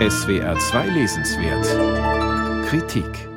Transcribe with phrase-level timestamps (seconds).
[0.00, 3.28] SWR 2 Lesenswert Kritik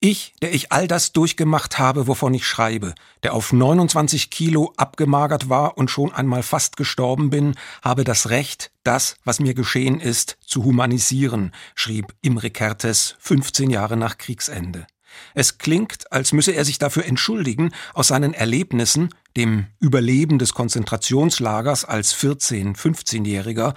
[0.00, 5.48] Ich, der ich all das durchgemacht habe, wovon ich schreibe, der auf 29 Kilo abgemagert
[5.48, 10.38] war und schon einmal fast gestorben bin, habe das Recht, das, was mir geschehen ist,
[10.44, 14.88] zu humanisieren, schrieb Imre Kertész 15 Jahre nach Kriegsende.
[15.34, 21.84] Es klingt, als müsse er sich dafür entschuldigen, aus seinen Erlebnissen, dem Überleben des Konzentrationslagers
[21.84, 23.74] als 14-, 15-Jähriger,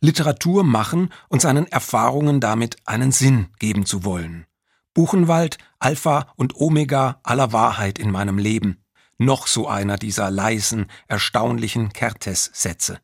[0.00, 4.46] Literatur machen und seinen Erfahrungen damit einen Sinn geben zu wollen.
[4.94, 8.82] Buchenwald, Alpha und Omega aller Wahrheit in meinem Leben.
[9.18, 13.00] Noch so einer dieser leisen, erstaunlichen Kertes-Sätze.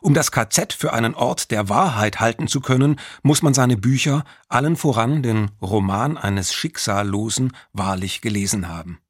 [0.00, 4.24] Um das KZ für einen Ort der Wahrheit halten zu können, muss man seine Bücher,
[4.48, 9.00] allen voran den Roman eines Schicksallosen, wahrlich gelesen haben.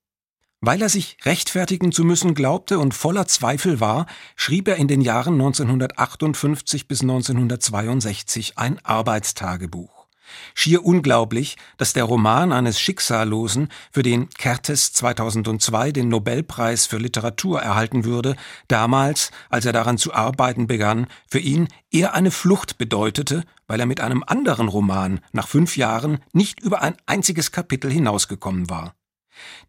[0.60, 5.02] Weil er sich rechtfertigen zu müssen glaubte und voller Zweifel war, schrieb er in den
[5.02, 9.93] Jahren 1958 bis 1962 ein Arbeitstagebuch.
[10.54, 17.60] Schier unglaublich, dass der Roman eines Schicksallosen, für den Kertes 2002 den Nobelpreis für Literatur
[17.60, 18.36] erhalten würde,
[18.68, 23.86] damals, als er daran zu arbeiten begann, für ihn eher eine Flucht bedeutete, weil er
[23.86, 28.94] mit einem anderen Roman nach fünf Jahren nicht über ein einziges Kapitel hinausgekommen war.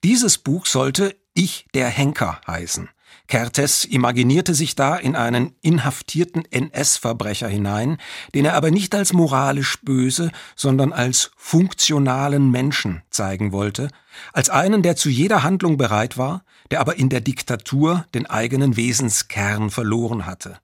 [0.03, 2.90] Dieses Buch sollte Ich der Henker heißen.
[3.28, 7.98] Kertes imaginierte sich da in einen inhaftierten NS-Verbrecher hinein,
[8.34, 13.90] den er aber nicht als moralisch böse, sondern als funktionalen Menschen zeigen wollte,
[14.34, 18.78] als einen, der zu jeder Handlung bereit war, der aber in der Diktatur den eigenen
[18.78, 20.60] Wesenskern verloren hatte.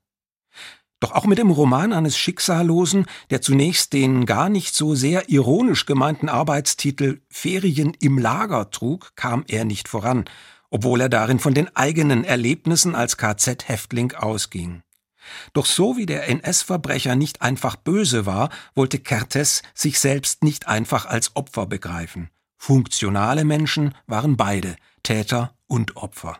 [1.01, 5.87] Doch auch mit dem Roman eines Schicksallosen, der zunächst den gar nicht so sehr ironisch
[5.87, 10.25] gemeinten Arbeitstitel Ferien im Lager trug, kam er nicht voran,
[10.71, 14.81] obwohl er darin von den eigenen Erlebnissen als KZ-Häftling ausging.
[15.53, 21.05] Doch so wie der NS-Verbrecher nicht einfach böse war, wollte Kertes sich selbst nicht einfach
[21.05, 22.29] als Opfer begreifen.
[22.57, 26.39] Funktionale Menschen waren beide, Täter und Opfer.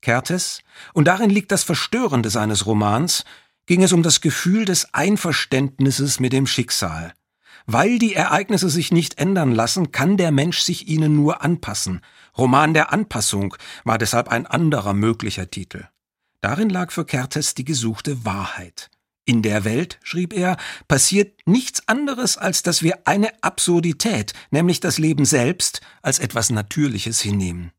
[0.00, 0.62] Kertes,
[0.92, 3.24] und darin liegt das Verstörende seines Romans,
[3.66, 7.12] ging es um das Gefühl des Einverständnisses mit dem Schicksal.
[7.66, 12.00] Weil die Ereignisse sich nicht ändern lassen, kann der Mensch sich ihnen nur anpassen.
[12.36, 15.86] Roman der Anpassung war deshalb ein anderer möglicher Titel.
[16.40, 18.90] Darin lag für Kertes die gesuchte Wahrheit.
[19.26, 20.56] In der Welt, schrieb er,
[20.88, 27.20] passiert nichts anderes, als dass wir eine Absurdität, nämlich das Leben selbst, als etwas Natürliches
[27.20, 27.72] hinnehmen.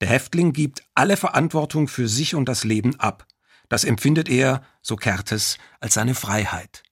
[0.00, 3.26] Der Häftling gibt alle Verantwortung für sich und das Leben ab.
[3.68, 6.82] Das empfindet er, so Kertes, als seine Freiheit.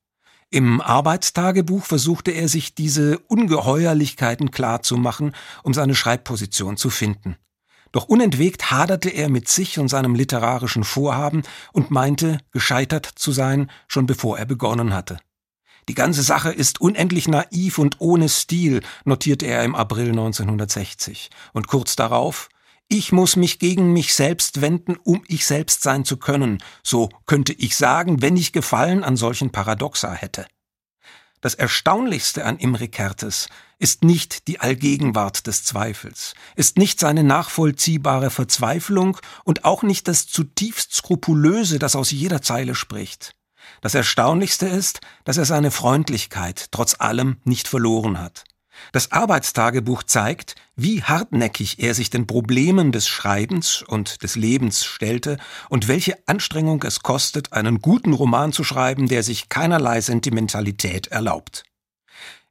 [0.55, 7.37] Im Arbeitstagebuch versuchte er sich diese Ungeheuerlichkeiten klarzumachen, um seine Schreibposition zu finden.
[7.91, 11.43] Doch unentwegt haderte er mit sich und seinem literarischen Vorhaben
[11.73, 15.17] und meinte, gescheitert zu sein, schon bevor er begonnen hatte.
[15.89, 21.31] Die ganze Sache ist unendlich naiv und ohne Stil, notierte er im April 1960.
[21.55, 22.51] Und kurz darauf,
[22.93, 27.55] ich muss mich gegen mich selbst wenden, um ich selbst sein zu können, so könnte
[27.55, 30.45] ich sagen, wenn ich Gefallen an solchen Paradoxa hätte.
[31.41, 33.49] Das Erstaunlichste an Imre Kertes
[33.79, 40.27] ist nicht die Allgegenwart des Zweifels, ist nicht seine nachvollziehbare Verzweiflung und auch nicht das
[40.27, 43.35] zutiefst Skrupulöse, das aus jeder Zeile spricht.
[43.81, 48.45] Das Erstaunlichste ist, dass er seine Freundlichkeit trotz allem nicht verloren hat.
[48.91, 55.39] Das Arbeitstagebuch zeigt, wie hartnäckig er sich den Problemen des Schreibens und des Lebens stellte
[55.69, 61.65] und welche Anstrengung es kostet, einen guten Roman zu schreiben, der sich keinerlei Sentimentalität erlaubt.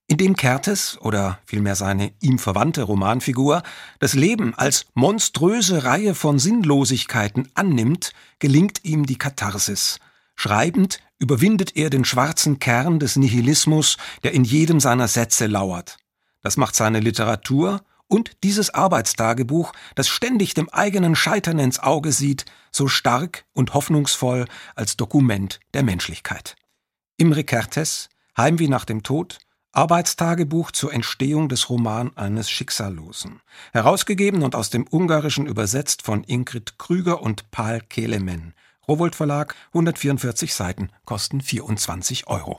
[0.08, 3.63] Indem Kertes, oder vielmehr seine ihm verwandte Romanfigur,
[4.00, 10.00] das Leben als monströse Reihe von Sinnlosigkeiten annimmt, gelingt ihm die Katharsis.
[10.36, 15.98] Schreibend überwindet er den schwarzen Kern des Nihilismus, der in jedem seiner Sätze lauert.
[16.41, 22.46] Das macht seine Literatur und dieses Arbeitstagebuch, das ständig dem eigenen Scheitern ins Auge sieht,
[22.72, 26.56] so stark und hoffnungsvoll als Dokument der Menschlichkeit.
[27.18, 29.39] Imre Kertész, Heimweh nach dem Tod,
[29.74, 33.39] Arbeitstagebuch zur Entstehung des Roman eines Schicksallosen.
[33.71, 38.54] Herausgegeben und aus dem Ungarischen übersetzt von Ingrid Krüger und Paul Kelemen.
[38.89, 42.50] Rowold Verlag, 144 Seiten, kosten 24 Euro.